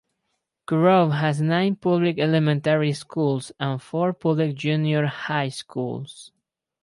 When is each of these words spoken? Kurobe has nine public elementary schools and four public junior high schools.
Kurobe 0.67 1.19
has 1.19 1.39
nine 1.41 1.75
public 1.75 2.17
elementary 2.17 2.91
schools 2.91 3.51
and 3.59 3.79
four 3.79 4.13
public 4.13 4.55
junior 4.55 5.05
high 5.05 5.49
schools. 5.49 6.31